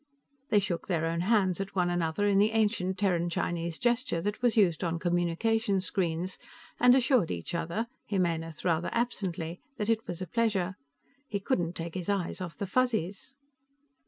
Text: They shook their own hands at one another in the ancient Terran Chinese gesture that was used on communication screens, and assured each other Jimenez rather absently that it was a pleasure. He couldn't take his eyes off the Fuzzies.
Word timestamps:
They 0.49 0.57
shook 0.57 0.87
their 0.87 1.05
own 1.05 1.21
hands 1.21 1.61
at 1.61 1.75
one 1.75 1.91
another 1.91 2.25
in 2.25 2.39
the 2.39 2.53
ancient 2.53 2.97
Terran 2.97 3.29
Chinese 3.29 3.77
gesture 3.77 4.19
that 4.21 4.41
was 4.41 4.57
used 4.57 4.83
on 4.83 4.97
communication 4.97 5.79
screens, 5.79 6.39
and 6.79 6.95
assured 6.95 7.29
each 7.29 7.53
other 7.53 7.85
Jimenez 8.07 8.65
rather 8.65 8.89
absently 8.93 9.61
that 9.77 9.89
it 9.89 10.07
was 10.07 10.19
a 10.19 10.25
pleasure. 10.25 10.73
He 11.27 11.39
couldn't 11.39 11.73
take 11.75 11.93
his 11.93 12.09
eyes 12.09 12.41
off 12.41 12.57
the 12.57 12.65
Fuzzies. 12.65 13.35